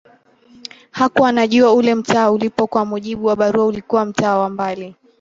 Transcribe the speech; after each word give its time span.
Hakuwa 0.91 1.29
anajua 1.29 1.73
ule 1.73 1.95
mtaa 1.95 2.31
ulipo 2.31 2.67
kwa 2.67 2.85
mujibu 2.85 3.25
wa 3.25 3.35
barua 3.35 3.65
ulikua 3.65 4.05
mtaa 4.05 4.37
wa 4.37 4.49
mbali 4.49 4.95